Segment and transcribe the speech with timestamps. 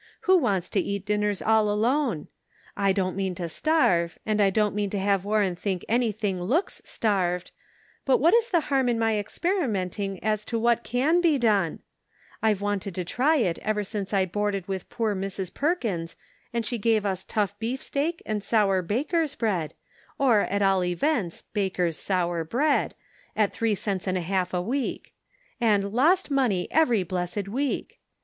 [0.21, 2.27] Who wants to eat dinners all alone?
[2.75, 6.81] I don't mean to starve, and I don't mean to have Warren think anything looks
[6.83, 7.51] starved,
[8.03, 11.81] but what is the harm in my experimenting as to what can be done?
[12.41, 13.57] I've wanted to try it Their Jewels.
[13.61, 15.53] 31 ever since I boarded with poor Mrs.
[15.53, 16.15] Perkins
[16.51, 19.75] and she gave us tough beef steak and sour baker's bread,
[20.17, 22.95] or, at all events, baker's sour bread,
[23.35, 25.13] at three dollars and a half a week;
[25.61, 27.99] and' lost money every blessed week.'